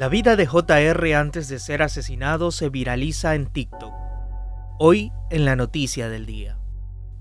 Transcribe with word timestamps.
La 0.00 0.08
vida 0.08 0.34
de 0.34 0.46
JR 0.46 1.14
antes 1.14 1.48
de 1.50 1.58
ser 1.58 1.82
asesinado 1.82 2.52
se 2.52 2.70
viraliza 2.70 3.34
en 3.34 3.44
TikTok. 3.44 3.92
Hoy 4.78 5.12
en 5.28 5.44
la 5.44 5.56
noticia 5.56 6.08
del 6.08 6.24
día. 6.24 6.56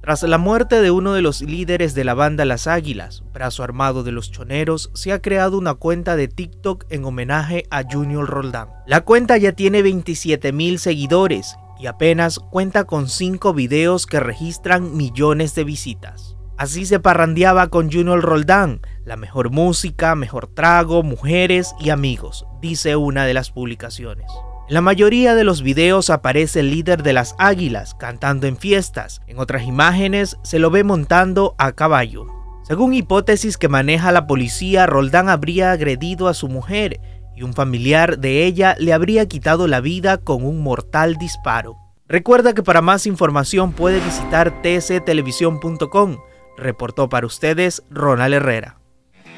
Tras 0.00 0.24
la 0.24 0.38
muerte 0.38 0.82
de 0.82 0.90
uno 0.90 1.12
de 1.12 1.22
los 1.22 1.40
líderes 1.40 1.94
de 1.94 2.02
la 2.02 2.14
banda 2.14 2.44
Las 2.44 2.66
Águilas, 2.66 3.22
brazo 3.32 3.62
armado 3.62 4.02
de 4.02 4.10
los 4.10 4.32
choneros, 4.32 4.90
se 4.92 5.12
ha 5.12 5.22
creado 5.22 5.56
una 5.56 5.74
cuenta 5.74 6.16
de 6.16 6.26
TikTok 6.26 6.86
en 6.90 7.04
homenaje 7.04 7.62
a 7.70 7.84
Junior 7.88 8.28
Roldán. 8.28 8.70
La 8.88 9.02
cuenta 9.02 9.36
ya 9.36 9.52
tiene 9.52 9.80
27 9.80 10.52
mil 10.52 10.80
seguidores 10.80 11.54
y 11.78 11.86
apenas 11.86 12.40
cuenta 12.40 12.86
con 12.86 13.08
5 13.08 13.54
videos 13.54 14.04
que 14.04 14.18
registran 14.18 14.96
millones 14.96 15.54
de 15.54 15.62
visitas. 15.62 16.34
Así 16.56 16.86
se 16.86 16.98
parrandeaba 16.98 17.68
con 17.68 17.88
Junior 17.90 18.20
Roldán, 18.20 18.80
la 19.04 19.16
mejor 19.16 19.50
música, 19.50 20.14
mejor 20.14 20.46
trago, 20.46 21.02
mujeres 21.02 21.74
y 21.78 21.90
amigos, 21.90 22.46
dice 22.60 22.96
una 22.96 23.24
de 23.24 23.34
las 23.34 23.50
publicaciones. 23.50 24.26
En 24.68 24.74
la 24.74 24.80
mayoría 24.80 25.34
de 25.34 25.44
los 25.44 25.62
videos 25.62 26.08
aparece 26.08 26.60
el 26.60 26.70
líder 26.70 27.02
de 27.02 27.12
las 27.12 27.34
águilas 27.38 27.94
cantando 27.94 28.46
en 28.46 28.56
fiestas, 28.56 29.20
en 29.26 29.38
otras 29.38 29.64
imágenes 29.64 30.38
se 30.42 30.58
lo 30.58 30.70
ve 30.70 30.84
montando 30.84 31.54
a 31.58 31.72
caballo. 31.72 32.26
Según 32.62 32.94
hipótesis 32.94 33.58
que 33.58 33.68
maneja 33.68 34.10
la 34.10 34.26
policía, 34.26 34.86
Roldán 34.86 35.28
habría 35.28 35.72
agredido 35.72 36.28
a 36.28 36.34
su 36.34 36.48
mujer 36.48 36.98
y 37.36 37.42
un 37.42 37.52
familiar 37.52 38.18
de 38.18 38.44
ella 38.44 38.74
le 38.78 38.94
habría 38.94 39.26
quitado 39.26 39.66
la 39.66 39.80
vida 39.80 40.16
con 40.16 40.44
un 40.44 40.62
mortal 40.62 41.16
disparo. 41.16 41.76
Recuerda 42.08 42.54
que 42.54 42.62
para 42.62 42.80
más 42.80 43.06
información 43.06 43.72
puede 43.72 44.00
visitar 44.00 44.62
tctelevisión.com 44.62 46.16
Reportó 46.56 47.08
para 47.08 47.26
ustedes 47.26 47.82
Ronald 47.90 48.34
Herrera. 48.34 48.83